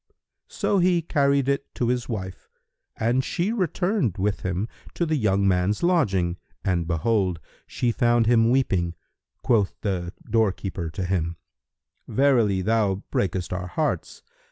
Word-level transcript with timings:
So 0.47 0.79
he 0.79 1.03
carried 1.03 1.47
it 1.47 1.71
to 1.75 1.89
his 1.89 2.09
wife 2.09 2.49
and 2.97 3.23
she 3.23 3.53
returned 3.53 4.15
with 4.17 4.39
him 4.39 4.67
to 4.95 5.05
the 5.05 5.15
young 5.15 5.47
man's 5.47 5.83
lodging 5.83 6.37
and 6.65 6.87
behold, 6.87 7.39
she 7.67 7.91
found 7.91 8.25
him 8.25 8.49
weeping, 8.49 8.95
quoth 9.43 9.75
the 9.81 10.11
doorkeeper 10.27 10.89
to 10.89 11.05
him, 11.05 11.35
"Verily, 12.07 12.63
thou 12.63 13.03
breakest 13.11 13.53
our 13.53 13.67
hearts! 13.67 14.23